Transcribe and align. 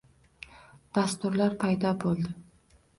Dasturlar 0.99 1.57
paydo 1.67 1.95
bo'ldi 2.05 2.39